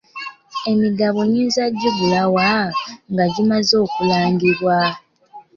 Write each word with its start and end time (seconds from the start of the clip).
Emigabo 0.71 1.19
nnyinza 1.25 1.61
kugigula 1.71 2.21
wa 2.35 2.51
nga 3.11 3.25
gimaze 3.33 3.73
okulangibwa? 3.85 4.77